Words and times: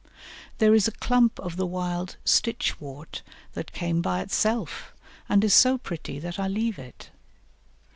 There 0.57 0.73
is 0.73 0.87
a 0.87 0.91
clump 0.93 1.37
of 1.39 1.57
the 1.57 1.65
wild 1.67 2.17
Stitchwort 2.25 3.21
that 3.53 3.71
came 3.71 4.01
by 4.01 4.21
itself, 4.21 4.95
and 5.29 5.43
is 5.43 5.53
so 5.53 5.77
pretty 5.77 6.17
that 6.17 6.39
I 6.39 6.47
leave 6.47 6.79
it. 6.79 7.11